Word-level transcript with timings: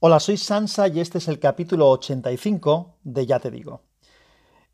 Hola, 0.00 0.20
soy 0.20 0.36
Sansa 0.36 0.86
y 0.86 1.00
este 1.00 1.18
es 1.18 1.26
el 1.26 1.40
capítulo 1.40 1.90
85 1.90 2.98
de 3.02 3.26
Ya 3.26 3.40
te 3.40 3.50
digo. 3.50 3.82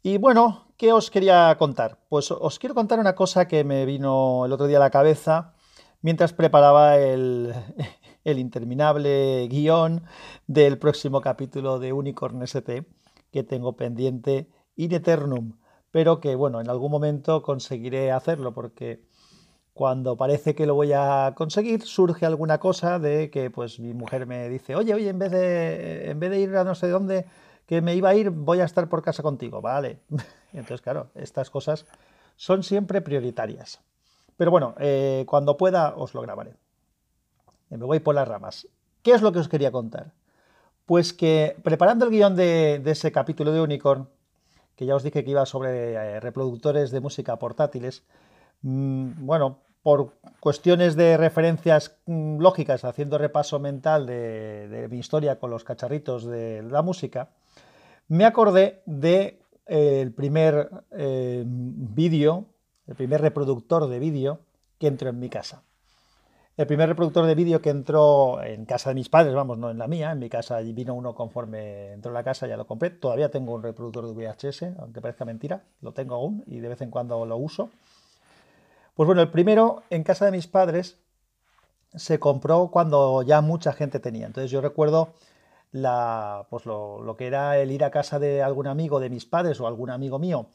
Y 0.03 0.19
bueno, 0.19 0.67
¿qué 0.77 0.93
os 0.93 1.11
quería 1.11 1.57
contar? 1.59 1.99
Pues 2.11 2.31
os 2.31 2.59
quiero 2.59 2.75
contar 2.75 2.99
una 3.01 3.15
cosa 3.15 3.49
que 3.49 3.65
me 3.65 3.87
vino 3.87 4.45
el 4.45 4.53
otro 4.53 4.67
día 4.67 4.77
a 4.77 4.81
la 4.81 4.91
cabeza 4.91 5.55
mientras 6.03 6.35
preparaba 6.35 6.99
el, 6.99 7.55
interminable 8.27 9.49
guion 9.49 10.05
del 10.47 10.77
próximo 10.77 11.23
capítulo 11.23 11.79
de 11.79 11.95
Unicorn 11.95 12.43
ST 12.43 12.85
que 13.33 13.43
tengo 13.45 13.77
pendiente 13.77 14.51
in 14.77 14.93
eternum, 14.93 15.57
pero 15.91 16.21
que 16.21 16.35
bueno, 16.35 16.61
en 16.61 16.69
algún 16.69 16.91
momento 16.91 17.41
conseguiré 17.41 18.13
hacerlo 18.13 18.53
porque 18.53 19.07
cuando 19.75 20.17
parece 20.17 20.55
que 20.55 20.67
lo 20.67 20.77
voy 20.77 20.93
a 20.95 21.33
conseguir, 21.37 21.83
surge 21.83 22.25
alguna 22.25 22.59
cosa 22.59 23.01
de 23.01 23.29
que 23.29 23.51
pues 23.51 23.81
mi 23.81 23.93
mujer 23.93 24.25
me 24.25 24.49
dice, 24.49 24.77
oye, 24.77 24.95
oye, 24.95 25.09
en 25.09 25.19
vez 25.19 25.33
de, 25.33 26.11
en 26.11 26.21
vez 26.21 26.31
de 26.31 26.41
ir 26.41 26.57
a 26.57 26.63
no 26.63 26.77
sé 26.77 26.89
dónde, 26.89 27.27
que 27.67 27.83
me 27.83 27.97
iba 27.97 28.11
a 28.11 28.15
ir, 28.15 28.31
voy 28.31 28.61
a 28.61 28.65
estar 28.65 28.89
por 28.89 29.03
casa 29.03 29.23
contigo, 29.23 29.61
vale. 29.61 29.99
Entonces, 30.53 30.81
claro, 30.81 31.09
estas 31.17 31.51
cosas 31.51 31.87
son 32.37 32.63
siempre 32.63 33.01
prioritarias. 33.01 33.81
Pero 34.37 34.53
bueno, 34.53 34.77
eh, 34.79 35.25
cuando 35.27 35.57
pueda 35.57 35.95
os 35.97 36.15
lo 36.15 36.23
grabaré. 36.23 36.55
Me 37.71 37.85
voy 37.85 37.99
por 37.99 38.15
las 38.15 38.29
ramas. 38.29 38.69
¿Qué 39.03 39.13
es 39.13 39.23
lo 39.23 39.33
que 39.33 39.41
os 39.41 39.49
quería 39.49 39.73
contar? 39.73 40.13
Pues 40.87 41.13
que 41.13 41.57
preparando 41.65 42.05
el 42.05 42.13
guion 42.13 42.37
de, 42.37 42.81
ese 42.85 43.11
capítulo 43.11 43.53
de 43.53 43.61
Unicorn, 43.61 44.09
que 44.77 44.87
ya 44.87 44.95
os 44.95 45.03
dije 45.03 45.25
que 45.25 45.31
iba 45.31 45.47
sobre 45.47 45.95
eh, 45.95 46.21
reproductores 46.21 46.91
de 46.93 47.01
música 47.01 47.37
portátiles, 47.39 48.05
mm, 48.63 49.27
bueno, 49.27 49.59
por 49.85 50.15
cuestiones 50.41 50.97
de 50.97 51.19
referencias 51.19 51.99
mm, 52.07 52.41
lógicas, 52.41 52.85
haciendo 52.85 53.19
repaso 53.19 53.61
mental 53.61 54.07
de, 54.07 54.89
mi 54.91 54.99
historia 54.99 55.39
con 55.39 55.51
los 55.51 55.63
cacharritos 55.63 56.25
de 56.25 56.63
la 56.63 56.81
música, 56.81 57.29
me 58.09 58.25
acordé 58.25 58.83
de 58.87 59.43
eh, 59.67 60.01
el 60.01 60.13
primer 60.13 60.71
eh, 60.91 61.45
vídeo, 61.47 62.47
el 62.87 62.95
primer 62.97 63.21
reproductor 63.21 63.87
de 63.87 63.99
vídeo 63.99 64.41
que 64.79 64.87
entró 64.87 65.11
en 65.11 65.21
mi 65.21 65.29
casa. 65.29 65.63
El 66.57 66.67
primer 66.67 66.89
reproductor 66.89 67.27
de 67.27 67.35
vídeo 67.35 67.61
que 67.61 67.69
entró 67.69 68.43
en 68.43 68.65
casa 68.65 68.89
de 68.89 68.95
mis 68.95 69.11
padres, 69.11 69.35
vamos, 69.35 69.59
no 69.59 69.71
en 69.71 69.77
la 69.77 69.87
mía, 69.87 70.13
en 70.13 70.19
mi 70.19 70.31
casa 70.31 70.61
vino 70.61 70.95
uno 70.95 71.15
conforme 71.15 71.93
entró 71.93 72.11
en 72.11 72.15
la 72.15 72.25
casa, 72.25 72.47
ya 72.47 72.57
lo 72.57 72.67
compré. 72.67 72.89
Todavía 72.89 73.31
tengo 73.31 73.53
un 73.53 73.63
reproductor 73.63 74.07
de 74.07 74.15
VHS, 74.15 74.79
aunque 74.79 75.03
parezca 75.03 75.27
mentira, 75.27 75.65
lo 75.83 75.93
tengo 75.93 76.15
aún 76.15 76.43
y 76.47 76.61
de 76.61 76.69
vez 76.69 76.81
en 76.81 76.91
cuando 76.91 77.27
lo 77.27 77.37
uso. 77.37 77.69
Pues 78.95 79.09
bueno, 79.09 79.23
el 79.23 79.31
primero 79.31 79.83
en 79.91 80.05
casa 80.05 80.25
de 80.25 80.31
mis 80.31 80.47
padres 80.47 80.99
se 81.95 82.21
compró 82.21 82.69
cuando 82.71 83.23
ya 83.23 83.41
mucha 83.41 83.73
gente 83.73 83.99
tenía. 83.99 84.27
Entonces 84.27 84.53
yo 84.53 84.61
recuerdo 84.61 85.15
la, 85.73 86.47
pues 86.49 86.65
lo, 86.65 87.15
que 87.19 87.27
era 87.27 87.59
el 87.59 87.73
ir 87.73 87.83
a 87.83 87.91
casa 87.91 88.21
de 88.21 88.43
algún 88.43 88.69
amigo 88.69 89.01
de 89.01 89.11
mis 89.11 89.27
padres 89.27 89.61
o 89.61 89.67
algún 89.67 89.91
amigo 89.91 90.21
mío, 90.21 90.47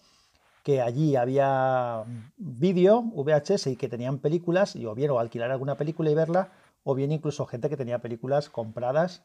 que 0.63 0.81
allí 0.81 1.17
había 1.17 2.05
vídeo, 2.37 3.01
VHS 3.01 3.67
y 3.67 3.75
que 3.75 3.89
tenían 3.89 4.19
películas, 4.19 4.75
y 4.77 4.85
o 4.85 4.95
bien 4.95 5.11
o 5.11 5.19
alquilar 5.19 5.51
alguna 5.51 5.75
película 5.75 6.09
y 6.09 6.15
verla, 6.15 6.51
o 6.85 6.95
bien 6.95 7.11
incluso 7.11 7.45
gente 7.45 7.69
que 7.69 7.75
tenía 7.75 7.99
películas 7.99 8.49
compradas 8.49 9.23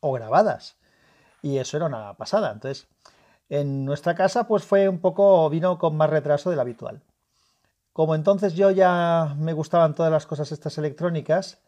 o 0.00 0.12
grabadas. 0.12 0.76
Y 1.40 1.58
eso 1.58 1.76
era 1.76 1.86
una 1.86 2.14
pasada. 2.14 2.50
Entonces, 2.50 2.88
en 3.48 3.84
nuestra 3.84 4.16
casa, 4.16 4.48
pues 4.48 4.64
fue 4.64 4.88
un 4.88 4.98
poco, 4.98 5.48
vino 5.50 5.78
con 5.78 5.96
más 5.96 6.10
retraso 6.10 6.50
del 6.50 6.58
habitual. 6.60 7.00
Como 7.92 8.14
entonces 8.14 8.54
yo 8.54 8.70
ya 8.70 9.34
me 9.38 9.52
gustaban 9.52 9.94
todas 9.94 10.10
las 10.10 10.26
cosas 10.26 10.50
estas 10.50 10.78
electrónicas, 10.78 11.60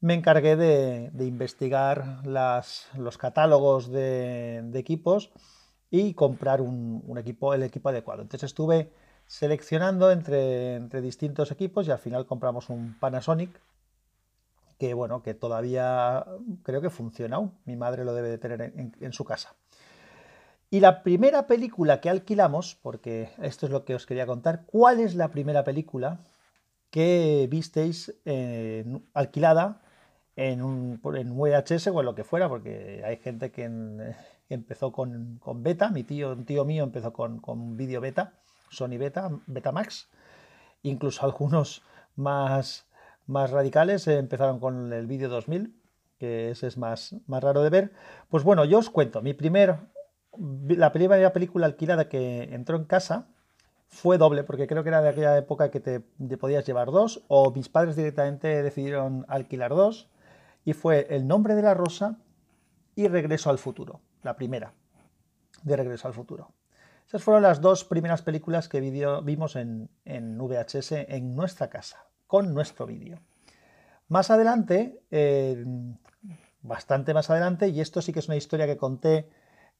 me 0.00 0.14
encargué 0.14 0.56
de, 0.56 1.10
investigar 1.24 2.20
los 2.26 3.18
catálogos 3.18 3.90
de, 3.90 4.70
equipos 4.74 5.30
y 5.90 6.14
comprar 6.14 6.60
un, 6.60 7.16
equipo, 7.16 7.54
el 7.54 7.62
equipo 7.62 7.88
adecuado. 7.88 8.22
Entonces 8.22 8.48
estuve 8.50 8.92
seleccionando 9.26 10.10
entre, 10.10 11.00
distintos 11.00 11.50
equipos 11.52 11.86
y 11.88 11.90
al 11.90 11.98
final 11.98 12.26
compramos 12.26 12.68
un 12.68 12.98
Panasonic 12.98 13.60
que 14.78 14.94
bueno, 14.94 15.22
que 15.22 15.32
todavía 15.32 16.26
creo 16.64 16.80
que 16.80 16.90
funciona 16.90 17.36
aún. 17.36 17.52
Mi 17.64 17.76
madre 17.76 18.04
lo 18.04 18.12
debe 18.14 18.28
de 18.28 18.38
tener 18.38 18.72
en 19.00 19.12
su 19.12 19.24
casa. 19.24 19.54
Y 20.72 20.80
la 20.80 21.02
primera 21.02 21.46
película 21.46 22.00
que 22.00 22.08
alquilamos, 22.08 22.78
porque 22.80 23.28
esto 23.42 23.66
es 23.66 23.72
lo 23.72 23.84
que 23.84 23.94
os 23.94 24.06
quería 24.06 24.24
contar, 24.24 24.64
¿cuál 24.64 25.00
es 25.00 25.14
la 25.14 25.28
primera 25.28 25.64
película 25.64 26.20
que 26.88 27.46
visteis 27.50 28.14
alquilada 29.12 29.82
en 30.34 30.62
un, 30.62 30.98
en 31.14 31.36
VHS 31.36 31.88
o 31.88 32.00
en 32.00 32.06
lo 32.06 32.14
que 32.14 32.24
fuera? 32.24 32.48
Porque 32.48 33.02
hay 33.04 33.18
gente 33.18 33.50
que, 33.52 33.64
empezó 34.48 34.92
con, 34.92 35.40
beta, 35.56 35.90
mi 35.90 36.04
tío, 36.04 36.32
un 36.32 36.46
tío 36.46 36.64
mío 36.64 36.84
empezó 36.84 37.12
con, 37.12 37.40
con 37.40 37.76
vídeo 37.76 38.00
beta, 38.00 38.32
Sony 38.70 38.96
Beta, 38.96 39.30
Betamax, 39.46 40.08
incluso 40.82 41.22
algunos 41.26 41.82
más, 42.16 42.86
más 43.26 43.50
radicales 43.50 44.08
empezaron 44.08 44.58
con 44.58 44.90
el 44.94 45.06
vídeo 45.06 45.28
2000, 45.28 45.78
que 46.18 46.52
ese 46.52 46.66
es 46.66 46.78
más, 46.78 47.14
más 47.26 47.44
raro 47.44 47.62
de 47.62 47.68
ver. 47.68 47.92
Pues 48.30 48.42
bueno, 48.42 48.64
yo 48.64 48.78
os 48.78 48.88
cuento, 48.88 49.20
mi 49.20 49.34
primer 49.34 49.91
la 50.38 50.92
primera 50.92 51.32
película 51.32 51.66
alquilada 51.66 52.08
que 52.08 52.54
entró 52.54 52.76
en 52.76 52.84
casa 52.84 53.28
fue 53.92 54.16
doble, 54.16 54.42
porque 54.42 54.66
creo 54.66 54.82
que 54.82 54.88
era 54.88 55.02
de 55.02 55.10
aquella 55.10 55.36
época 55.36 55.70
que 55.70 55.80
te, 55.80 56.00
podías 56.38 56.64
llevar 56.64 56.90
dos, 56.90 57.22
o 57.28 57.52
mis 57.52 57.68
padres 57.68 57.94
directamente 57.94 58.62
decidieron 58.62 59.26
alquilar 59.28 59.70
dos, 59.70 60.08
y 60.64 60.72
fue 60.72 61.06
El 61.10 61.26
nombre 61.28 61.54
de 61.54 61.62
la 61.62 61.74
rosa 61.74 62.18
y 62.94 63.08
Regreso 63.08 63.50
al 63.50 63.58
futuro, 63.58 64.00
la 64.22 64.34
primera 64.34 64.72
de 65.62 65.76
Regreso 65.76 66.08
al 66.08 66.14
futuro. 66.14 66.52
Esas 67.06 67.22
fueron 67.22 67.42
las 67.42 67.60
dos 67.60 67.84
primeras 67.84 68.22
películas 68.22 68.68
que 68.68 68.80
vimos 68.80 69.56
en, 69.56 69.90
VHS 70.06 70.92
en 70.92 71.36
nuestra 71.36 71.68
casa, 71.68 72.06
con 72.26 72.54
nuestro 72.54 72.86
vídeo. 72.86 73.20
Más 74.08 74.30
adelante, 74.30 75.02
eh, 75.10 75.64
bastante 76.62 77.12
más 77.12 77.28
adelante, 77.28 77.68
y 77.68 77.80
esto 77.80 78.00
sí 78.00 78.14
que 78.14 78.20
es 78.20 78.28
una 78.28 78.36
historia 78.36 78.66
que 78.66 78.78
conté 78.78 79.28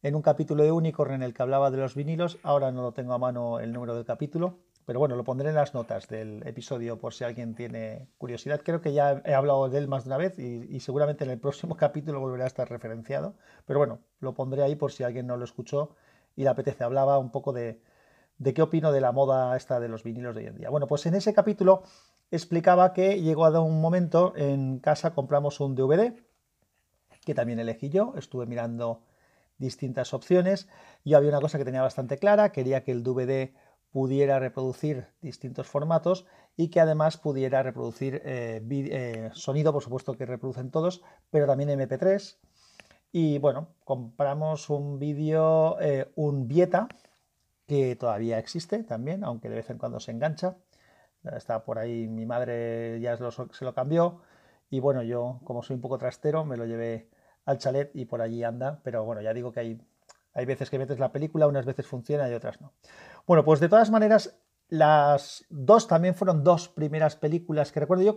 en 0.02 0.16
un 0.16 0.22
capítulo 0.22 0.64
de 0.64 0.72
Unicorn 0.72 1.14
en 1.14 1.22
el 1.22 1.32
que 1.32 1.42
hablaba 1.42 1.70
de 1.70 1.76
los 1.76 1.94
vinilos. 1.94 2.38
Ahora 2.42 2.72
no 2.72 2.82
lo 2.82 2.92
tengo 2.92 3.14
a 3.14 3.18
mano 3.18 3.60
el 3.60 3.72
número 3.72 3.94
del 3.94 4.04
capítulo, 4.04 4.58
pero 4.84 4.98
bueno, 4.98 5.14
lo 5.14 5.22
pondré 5.22 5.50
en 5.50 5.54
las 5.54 5.74
notas 5.74 6.08
del 6.08 6.44
episodio 6.44 6.98
por 6.98 7.14
si 7.14 7.22
alguien 7.22 7.54
tiene 7.54 8.08
curiosidad. 8.18 8.60
Creo 8.64 8.80
que 8.80 8.92
ya 8.92 9.22
he 9.24 9.34
hablado 9.34 9.68
de 9.68 9.78
él 9.78 9.86
más 9.86 10.04
de 10.04 10.08
una 10.08 10.16
vez 10.16 10.38
y, 10.38 10.80
seguramente 10.80 11.24
en 11.24 11.30
el 11.30 11.38
próximo 11.38 11.76
capítulo 11.78 12.20
volverá 12.20 12.44
a 12.44 12.48
estar 12.48 12.68
referenciado. 12.68 13.36
Pero 13.64 13.78
bueno, 13.78 14.00
lo 14.18 14.34
pondré 14.34 14.62
ahí 14.62 14.74
por 14.74 14.90
si 14.90 15.04
alguien 15.04 15.26
no 15.26 15.36
lo 15.36 15.44
escuchó 15.44 15.94
y 16.34 16.42
le 16.42 16.48
apetece. 16.48 16.82
Hablaba 16.82 17.19
un 17.19 17.30
poco 17.30 17.52
de, 17.52 17.80
de 18.38 18.54
qué 18.54 18.62
opino 18.62 18.90
de 18.90 19.00
la 19.00 19.12
moda 19.12 19.56
esta 19.56 19.78
de 19.78 19.88
los 19.88 20.02
vinilos 20.02 20.34
de 20.34 20.42
hoy 20.42 20.46
en 20.48 20.56
día. 20.56 20.70
Bueno, 20.70 20.88
pues 20.88 21.06
en 21.06 21.14
ese 21.14 21.32
capítulo 21.32 21.84
explicaba 22.32 22.92
que 22.92 23.22
llegó 23.22 23.46
a 23.46 23.60
un 23.60 23.80
momento 23.80 24.32
en 24.34 24.80
casa 24.80 25.14
compramos 25.14 25.60
un 25.60 25.76
DVD 25.76 26.12
que 27.24 27.34
también 27.34 27.60
elegí 27.60 27.88
yo. 27.88 28.14
Estuve 28.16 28.46
mirando 28.46 29.02
distintas 29.62 30.12
opciones. 30.12 30.68
Yo 31.04 31.16
había 31.16 31.30
una 31.30 31.40
cosa 31.40 31.56
que 31.56 31.64
tenía 31.64 31.80
bastante 31.80 32.18
clara, 32.18 32.52
quería 32.52 32.84
que 32.84 32.92
el 32.92 33.02
DVD 33.02 33.54
pudiera 33.92 34.38
reproducir 34.38 35.06
distintos 35.20 35.66
formatos 35.66 36.26
y 36.56 36.68
que 36.68 36.80
además 36.80 37.16
pudiera 37.16 37.62
reproducir 37.62 38.20
eh, 38.24 38.62
eh, 38.70 39.30
sonido, 39.32 39.72
por 39.72 39.82
supuesto 39.82 40.14
que 40.14 40.26
reproducen 40.26 40.70
todos, 40.70 41.02
pero 41.30 41.46
también 41.46 41.70
MP3. 41.70 42.36
Y 43.12 43.38
bueno, 43.38 43.68
compramos 43.84 44.70
un 44.70 44.98
vídeo, 44.98 45.78
eh, 45.80 46.10
un 46.16 46.48
Vieta, 46.48 46.88
que 47.66 47.96
todavía 47.96 48.38
existe 48.38 48.82
también, 48.82 49.24
aunque 49.24 49.48
de 49.48 49.56
vez 49.56 49.70
en 49.70 49.78
cuando 49.78 50.00
se 50.00 50.10
engancha. 50.10 50.56
Está 51.36 51.64
por 51.64 51.78
ahí, 51.78 52.08
mi 52.08 52.26
madre 52.26 52.98
ya 53.00 53.16
se 53.16 53.64
lo 53.64 53.74
cambió. 53.74 54.20
Y 54.70 54.80
bueno, 54.80 55.02
yo 55.02 55.40
como 55.44 55.62
soy 55.62 55.76
un 55.76 55.82
poco 55.82 55.98
trastero, 55.98 56.44
me 56.44 56.56
lo 56.56 56.64
llevé 56.66 57.08
al 57.44 57.58
chalet 57.58 57.90
y 57.94 58.05
por 58.05 58.22
allí 58.22 58.44
anda, 58.44 58.81
pero 58.82 59.05
bueno, 59.05 59.20
ya 59.22 59.34
digo 59.34 59.52
que 59.52 59.61
hay, 59.61 59.81
hay 60.34 60.46
veces 60.46 60.70
que 60.70 60.78
metes 60.78 60.99
la 60.99 61.12
película, 61.12 61.46
unas 61.46 61.66
veces 61.66 61.87
funciona 61.87 62.28
y 62.28 62.34
otras 62.34 62.61
no. 62.61 62.72
Bueno, 63.26 63.44
pues 63.44 63.61
de 63.61 63.69
todas 63.69 63.90
maneras, 63.90 64.38
las 64.69 65.44
dos 65.50 65.87
también 65.87 66.14
fueron 66.14 66.44
dos 66.44 66.69
primeras 66.69 67.16
películas 67.16 67.72
que 67.72 67.81
recuerdo 67.81 68.05
yo, 68.05 68.16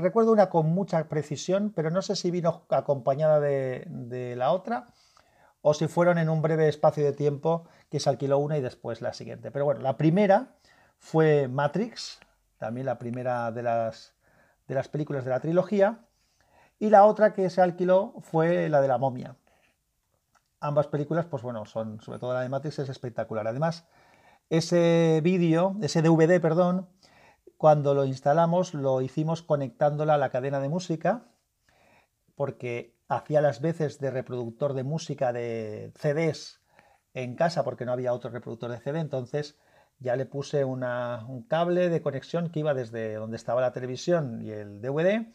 recuerdo 0.00 0.32
una 0.32 0.50
con 0.50 0.66
mucha 0.66 1.08
precisión, 1.08 1.72
pero 1.74 1.90
no 1.90 2.02
sé 2.02 2.16
si 2.16 2.30
vino 2.30 2.66
acompañada 2.68 3.40
de, 3.40 3.84
de 3.88 4.36
la 4.36 4.52
otra 4.52 4.88
o 5.62 5.72
si 5.72 5.88
fueron 5.88 6.18
en 6.18 6.28
un 6.28 6.42
breve 6.42 6.68
espacio 6.68 7.02
de 7.02 7.14
tiempo 7.14 7.66
que 7.88 7.98
se 8.00 8.10
alquiló 8.10 8.36
una 8.36 8.58
y 8.58 8.60
después 8.60 9.00
la 9.00 9.14
siguiente. 9.14 9.50
Pero 9.50 9.64
bueno, 9.64 9.80
la 9.80 9.96
primera 9.96 10.56
fue 10.98 11.48
Matrix, 11.48 12.18
también 12.58 12.84
la 12.84 12.98
primera 12.98 13.50
de 13.50 13.62
las, 13.62 14.14
de 14.68 14.74
las 14.74 14.88
películas 14.88 15.24
de 15.24 15.30
la 15.30 15.40
trilogía, 15.40 16.00
y 16.78 16.90
la 16.90 17.04
otra 17.04 17.32
que 17.32 17.50
se 17.50 17.60
alquiló 17.60 18.14
fue 18.20 18.68
la 18.68 18.80
de 18.80 18.88
la 18.88 18.98
momia. 18.98 19.36
Ambas 20.60 20.86
películas, 20.86 21.26
pues 21.26 21.42
bueno, 21.42 21.66
son, 21.66 22.00
sobre 22.00 22.18
todo 22.18 22.32
la 22.32 22.40
de 22.40 22.48
Matrix 22.48 22.78
es 22.78 22.88
espectacular. 22.88 23.46
Además, 23.46 23.86
ese 24.50 25.20
vídeo, 25.22 25.76
ese 25.82 26.02
DVD, 26.02 26.40
perdón, 26.40 26.88
cuando 27.56 27.94
lo 27.94 28.04
instalamos 28.04 28.74
lo 28.74 29.00
hicimos 29.00 29.42
conectándola 29.42 30.14
a 30.14 30.18
la 30.18 30.30
cadena 30.30 30.60
de 30.60 30.68
música 30.68 31.24
porque 32.34 32.94
hacía 33.08 33.40
las 33.40 33.60
veces 33.60 33.98
de 34.00 34.10
reproductor 34.10 34.74
de 34.74 34.82
música 34.82 35.32
de 35.32 35.92
CDs 35.96 36.60
en 37.14 37.36
casa 37.36 37.64
porque 37.64 37.84
no 37.84 37.92
había 37.92 38.12
otro 38.12 38.30
reproductor 38.30 38.70
de 38.70 38.80
CD, 38.80 38.98
entonces 38.98 39.58
ya 39.98 40.16
le 40.16 40.26
puse 40.26 40.64
un 40.64 41.46
cable 41.48 41.88
de 41.88 42.02
conexión 42.02 42.50
que 42.50 42.60
iba 42.60 42.74
desde 42.74 43.14
donde 43.14 43.36
estaba 43.36 43.60
la 43.60 43.72
televisión 43.72 44.42
y 44.42 44.50
el 44.50 44.80
DVD 44.80 45.26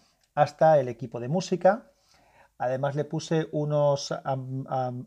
hasta 0.42 0.80
el 0.80 0.88
equipo 0.88 1.20
de 1.20 1.28
música. 1.28 1.92
Además 2.58 2.96
le 2.96 3.06
puse 3.06 3.48
unos 3.52 4.12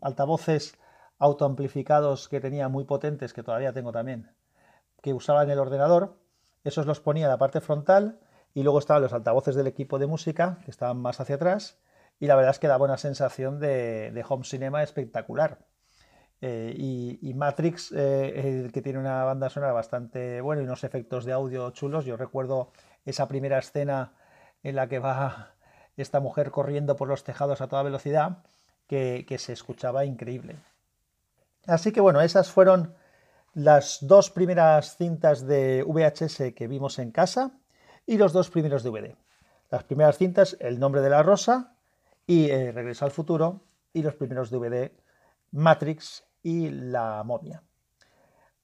altavoces 0.01 0.77
autoamplificados 1.19 2.27
que 2.27 2.39
tenía 2.39 2.67
muy 2.69 2.85
potentes, 2.85 3.33
que 3.33 3.43
todavía 3.43 3.73
tengo 3.73 3.91
también, 3.91 4.31
que 5.01 5.13
usaba 5.13 5.43
en 5.43 5.49
el 5.49 5.59
ordenador. 5.59 6.17
Esos 6.63 6.85
los 6.85 6.99
ponía 6.99 7.25
en 7.25 7.31
la 7.31 7.37
parte 7.37 7.61
frontal 7.61 8.19
y 8.53 8.63
luego 8.63 8.79
estaban 8.79 9.03
los 9.03 9.13
altavoces 9.13 9.55
del 9.55 9.67
equipo 9.67 9.99
de 9.99 10.07
música, 10.07 10.59
que 10.65 10.71
estaban 10.71 10.97
más 10.97 11.19
hacia 11.19 11.35
atrás. 11.35 11.79
Y 12.19 12.27
la 12.27 12.35
verdad 12.35 12.51
es 12.51 12.59
que 12.59 12.67
daba 12.67 12.85
una 12.85 12.97
sensación 12.97 13.59
de 13.59 14.25
home 14.27 14.45
cinema 14.45 14.83
espectacular. 14.83 15.59
Eh, 16.45 16.75
y, 17.21 17.33
Matrix, 17.35 17.93
eh, 17.95 18.69
que 18.73 18.81
tiene 18.81 18.99
una 18.99 19.23
banda 19.23 19.49
sonora 19.49 19.71
bastante 19.71 20.41
buena 20.41 20.61
y 20.61 20.65
unos 20.65 20.83
efectos 20.83 21.23
de 21.23 21.31
audio 21.31 21.71
chulos. 21.71 22.03
Yo 22.03 22.17
recuerdo 22.17 22.73
esa 23.05 23.29
primera 23.29 23.59
escena 23.59 24.11
en 24.63 24.75
la 24.75 24.87
que 24.87 24.99
va 24.99 25.53
esta 25.97 26.19
mujer 26.19 26.51
corriendo 26.51 26.95
por 26.95 27.07
los 27.07 27.23
tejados 27.23 27.61
a 27.61 27.67
toda 27.67 27.83
velocidad, 27.83 28.39
que, 28.87 29.25
se 29.39 29.53
escuchaba 29.53 30.05
increíble. 30.05 30.57
Así 31.65 31.91
que 31.91 32.01
bueno, 32.01 32.21
esas 32.21 32.51
fueron 32.51 32.95
las 33.53 33.99
dos 34.01 34.29
primeras 34.29 34.97
cintas 34.97 35.45
de 35.47 35.83
VHS 35.83 36.53
que 36.55 36.67
vimos 36.67 36.99
en 36.99 37.11
casa 37.11 37.51
y 38.05 38.17
los 38.17 38.33
dos 38.33 38.49
primeros 38.49 38.83
DVD. 38.83 39.15
Las 39.69 39.83
primeras 39.83 40.17
cintas, 40.17 40.57
El 40.59 40.79
nombre 40.79 41.01
de 41.01 41.09
la 41.09 41.23
rosa 41.23 41.75
y 42.27 42.49
eh, 42.49 42.71
Regreso 42.71 43.05
al 43.05 43.11
futuro, 43.11 43.61
y 43.93 44.01
los 44.01 44.15
primeros 44.15 44.49
DVD, 44.49 44.91
Matrix 45.51 46.23
y 46.41 46.69
la 46.69 47.23
momia. 47.23 47.61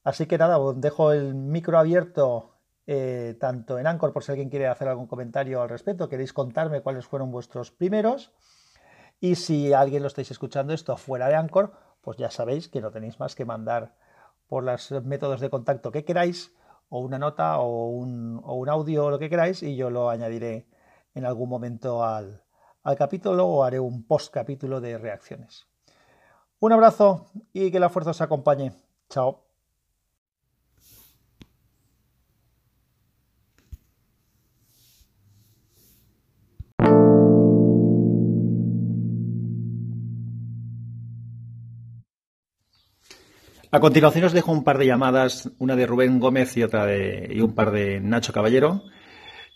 Así 0.04 0.26
que 0.26 0.38
nada, 0.38 0.58
os 0.58 0.80
dejo 0.82 1.12
el 1.12 1.36
micro 1.36 1.78
abierto 1.78 2.59
eh, 2.92 3.36
tanto 3.40 3.78
en 3.78 3.86
Anchor 3.86 4.12
por 4.12 4.24
si 4.24 4.32
alguien 4.32 4.50
quiere 4.50 4.66
hacer 4.66 4.88
algún 4.88 5.06
comentario 5.06 5.62
al 5.62 5.70
respecto, 5.70 6.10
queréis 6.10 6.34
contarme 6.34 6.82
cuáles 6.82 7.06
fueron 7.06 7.30
vuestros 7.30 7.70
primeros. 7.70 8.32
Y 9.20 9.36
si 9.36 9.74
alguien 9.74 10.02
lo 10.02 10.08
estáis 10.08 10.32
escuchando 10.32 10.74
esto 10.74 10.98
fuera 10.98 11.28
de 11.28 11.36
Anchor, 11.36 11.72
pues 12.02 12.18
ya 12.18 12.32
sabéis 12.32 12.68
que 12.68 12.82
no 12.82 12.90
tenéis 12.90 13.20
más 13.20 13.36
que 13.36 13.46
mandar 13.46 13.94
por 14.48 14.64
los 14.64 14.90
métodos 15.04 15.40
de 15.40 15.52
contacto 15.52 15.92
que 15.92 16.04
queráis, 16.04 16.52
o 16.90 17.02
una 17.02 17.20
nota, 17.20 17.60
o 17.60 17.90
un, 17.90 18.42
audio, 18.68 19.06
o 19.06 19.12
lo 19.12 19.20
que 19.20 19.30
queráis, 19.30 19.62
y 19.62 19.76
yo 19.76 19.92
lo 19.92 20.10
añadiré 20.10 20.66
en 21.14 21.26
algún 21.26 21.48
momento 21.48 22.04
al, 22.04 22.42
al 22.82 22.96
capítulo 22.96 23.46
o 23.46 23.64
haré 23.64 23.80
un 23.80 24.04
post 24.08 24.34
capítulo 24.34 24.82
de 24.82 24.98
reacciones. 24.98 25.68
Un 26.60 26.74
abrazo 26.74 27.28
y 27.54 27.70
que 27.70 27.80
la 27.80 27.90
fuerza 27.90 28.10
os 28.10 28.22
acompañe. 28.22 28.74
Chao. 29.10 29.49
A 43.72 43.80
continuación 43.80 44.26
os 44.26 44.34
dejo 44.34 44.52
un 44.52 44.64
par 44.64 44.80
de 44.80 44.90
llamadas, 44.90 45.52
una 45.60 45.76
de 45.76 45.86
Rubén 45.86 46.20
Gómez 46.20 46.58
y 46.58 46.64
otra 46.64 46.88
de 46.88 47.30
y 47.30 47.40
un 47.42 47.54
par 47.54 47.70
de 47.70 48.02
Nacho 48.02 48.34
Caballero, 48.34 48.82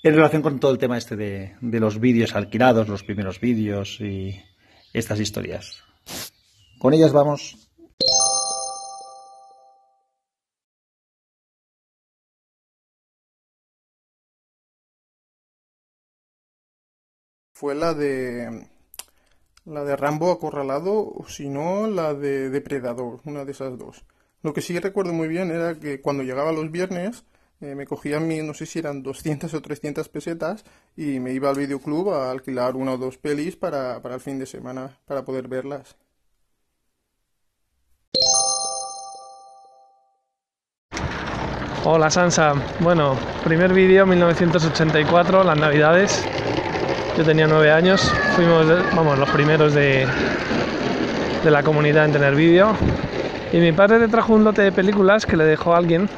en 0.03 0.13
relación 0.13 0.43
con 0.43 0.59
todo 0.59 0.71
el 0.71 0.77
tema 0.77 0.99
este 0.99 1.15
de, 1.15 1.55
de 1.61 1.79
los 1.79 1.99
vídeos 1.99 2.35
alquilados, 2.35 2.87
los 2.87 3.03
primeros 3.03 3.39
vídeos 3.39 3.99
y 3.99 4.39
estas 4.93 5.19
historias. 5.19 5.81
Con 6.77 6.93
ellas 6.93 7.11
vamos. 7.11 7.57
Fue 17.53 17.73
la 17.73 17.95
de 17.95 18.67
la 19.65 19.83
de 19.83 19.95
Rambo 19.95 20.31
acorralado 20.31 20.93
o 20.93 21.25
si 21.27 21.49
no 21.49 21.87
la 21.87 22.13
de 22.13 22.49
Depredador, 22.49 23.21
una 23.25 23.45
de 23.45 23.51
esas 23.51 23.77
dos. 23.77 24.05
Lo 24.41 24.53
que 24.53 24.61
sí 24.61 24.77
recuerdo 24.79 25.13
muy 25.13 25.27
bien 25.27 25.51
era 25.51 25.75
que 25.79 26.01
cuando 26.01 26.23
llegaba 26.23 26.51
los 26.51 26.69
viernes 26.69 27.25
eh, 27.61 27.75
me 27.75 27.85
cogían 27.85 28.27
mi, 28.27 28.41
no 28.41 28.53
sé 28.53 28.65
si 28.65 28.79
eran 28.79 29.03
200 29.03 29.53
o 29.53 29.61
300 29.61 30.09
pesetas 30.09 30.65
y 30.97 31.19
me 31.19 31.31
iba 31.31 31.49
al 31.49 31.57
videoclub 31.57 32.09
a 32.13 32.31
alquilar 32.31 32.75
una 32.75 32.93
o 32.93 32.97
dos 32.97 33.17
pelis 33.17 33.55
para, 33.55 34.01
para 34.01 34.15
el 34.15 34.21
fin 34.21 34.37
de 34.37 34.45
semana 34.45 34.99
para 35.05 35.23
poder 35.23 35.47
verlas. 35.47 35.95
Hola 41.85 42.09
Sansa, 42.09 42.53
bueno, 42.79 43.17
primer 43.43 43.73
vídeo 43.73 44.05
1984, 44.05 45.43
las 45.43 45.57
navidades. 45.57 46.25
Yo 47.17 47.23
tenía 47.23 47.45
nueve 47.45 47.71
años, 47.71 48.01
fuimos, 48.35 48.65
vamos, 48.95 49.19
los 49.19 49.29
primeros 49.29 49.75
de, 49.75 50.07
de 51.43 51.51
la 51.51 51.61
comunidad 51.61 52.05
en 52.05 52.11
tener 52.11 52.33
vídeo. 52.33 52.71
Y 53.51 53.57
mi 53.57 53.71
padre 53.71 53.99
le 53.99 54.07
trajo 54.07 54.33
un 54.33 54.43
lote 54.43 54.63
de 54.63 54.71
películas 54.71 55.27
que 55.27 55.37
le 55.37 55.43
dejó 55.43 55.75
a 55.75 55.77
alguien. 55.77 56.09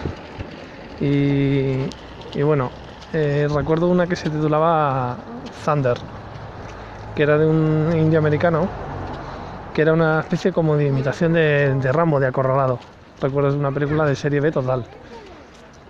Y, 1.01 1.80
y 2.33 2.42
bueno, 2.44 2.71
eh, 3.12 3.45
recuerdo 3.53 3.89
una 3.89 4.07
que 4.07 4.15
se 4.15 4.30
titulaba 4.30 5.18
Thunder, 5.65 5.97
que 7.13 7.24
era 7.24 7.38
de 7.38 7.45
un 7.45 7.92
indio 7.94 8.19
americano, 8.19 8.69
que 9.74 9.81
era 9.81 9.92
una 9.92 10.21
especie 10.21 10.53
como 10.53 10.77
de 10.77 10.88
imitación 10.88 11.33
de, 11.33 11.75
de 11.75 11.92
Rambo, 11.92 12.21
de 12.21 12.27
acorralado. 12.27 12.80
Recuerdo 13.21 13.53
una 13.53 13.71
película 13.71 14.06
de 14.06 14.15
serie 14.15 14.39
B 14.39 14.50
total. 14.50 14.86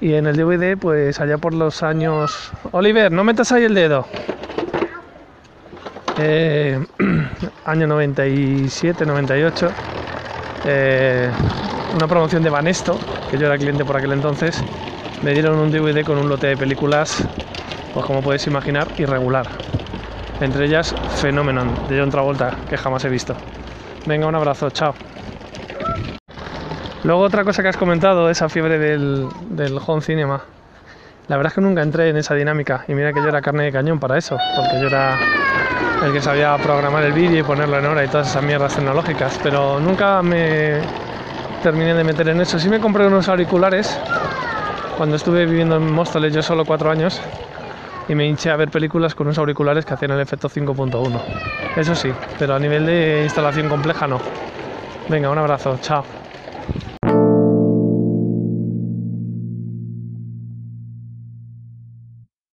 Y 0.01 0.15
en 0.15 0.25
el 0.25 0.35
DVD, 0.35 0.75
pues 0.79 1.19
allá 1.19 1.37
por 1.37 1.53
los 1.53 1.83
años... 1.83 2.51
Oliver, 2.71 3.11
no 3.11 3.23
metas 3.23 3.51
ahí 3.51 3.65
el 3.65 3.75
dedo. 3.75 4.07
Eh, 6.17 6.79
año 7.65 7.87
97, 7.87 9.05
98. 9.05 9.71
Eh, 10.65 11.29
una 11.95 12.07
promoción 12.07 12.43
de 12.43 12.49
Banesto, 12.49 12.97
que 13.29 13.37
yo 13.37 13.47
era 13.47 13.57
cliente 13.57 13.85
por 13.85 13.97
aquel 13.97 14.13
entonces. 14.13 14.63
Me 15.23 15.33
dieron 15.33 15.57
un 15.59 15.71
DVD 15.71 16.03
con 16.03 16.17
un 16.17 16.29
lote 16.29 16.47
de 16.47 16.57
películas, 16.57 17.23
pues 17.93 18.05
como 18.05 18.21
podéis 18.21 18.47
imaginar, 18.47 18.87
irregular. 18.97 19.47
Entre 20.41 20.65
ellas, 20.65 20.93
Phenomenon, 21.21 21.87
de 21.87 21.99
John 21.99 22.09
Travolta, 22.09 22.55
que 22.69 22.77
jamás 22.77 23.03
he 23.05 23.09
visto. 23.09 23.35
Venga, 24.05 24.27
un 24.27 24.35
abrazo, 24.35 24.69
chao. 24.69 24.93
Luego 27.03 27.21
otra 27.21 27.43
cosa 27.43 27.61
que 27.61 27.69
has 27.69 27.77
comentado, 27.77 28.29
esa 28.29 28.49
fiebre 28.49 28.79
del, 28.79 29.29
home 29.85 30.01
cinema. 30.01 30.41
La 31.27 31.37
verdad 31.37 31.51
es 31.51 31.55
que 31.55 31.61
nunca 31.61 31.81
entré 31.81 32.09
en 32.09 32.17
esa 32.17 32.35
dinámica 32.35 32.83
y 32.87 32.93
mira 32.93 33.13
que 33.13 33.21
yo 33.21 33.27
era 33.27 33.41
carne 33.41 33.63
de 33.63 33.71
cañón 33.71 33.99
para 33.99 34.17
eso, 34.17 34.37
porque 34.55 34.79
yo 34.79 34.87
era 34.87 35.17
el 36.03 36.11
que 36.11 36.21
sabía 36.21 36.57
programar 36.57 37.03
el 37.03 37.13
vídeo 37.13 37.39
y 37.39 37.43
ponerlo 37.43 37.79
en 37.79 37.85
hora 37.85 38.03
y 38.03 38.07
todas 38.07 38.29
esas 38.29 38.43
mierdas 38.43 38.75
tecnológicas, 38.75 39.39
pero 39.41 39.79
nunca 39.79 40.21
me 40.21 40.79
terminé 41.63 41.93
de 41.93 42.03
meter 42.03 42.29
en 42.29 42.41
eso. 42.41 42.59
Sí 42.59 42.69
me 42.69 42.79
compré 42.79 43.07
unos 43.07 43.27
auriculares 43.27 43.99
cuando 44.97 45.15
estuve 45.15 45.45
viviendo 45.45 45.75
en 45.75 45.91
Móstoles, 45.91 46.33
yo 46.33 46.41
solo 46.41 46.65
cuatro 46.65 46.89
años, 46.89 47.21
y 48.07 48.15
me 48.15 48.25
hinché 48.25 48.51
a 48.51 48.55
ver 48.55 48.69
películas 48.69 49.15
con 49.15 49.27
unos 49.27 49.37
auriculares 49.37 49.85
que 49.85 49.93
hacían 49.93 50.11
el 50.11 50.19
efecto 50.19 50.49
5.1. 50.49 51.19
Eso 51.75 51.95
sí, 51.95 52.11
pero 52.39 52.55
a 52.55 52.59
nivel 52.59 52.85
de 52.85 53.23
instalación 53.23 53.67
compleja 53.67 54.07
no. 54.07 54.21
Venga, 55.09 55.29
un 55.29 55.37
abrazo, 55.37 55.77
chao. 55.81 56.24